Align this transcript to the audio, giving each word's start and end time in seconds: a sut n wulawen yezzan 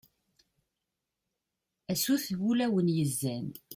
a 1.91 1.93
sut 2.01 2.25
n 2.31 2.35
wulawen 2.41 2.87
yezzan 2.97 3.47